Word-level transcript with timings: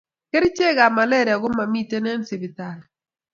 Keriche 0.31 0.67
malaria 0.97 1.35
ko 1.41 1.47
mamiten 1.57 2.05
en 2.13 2.21
sipitali 2.29 2.83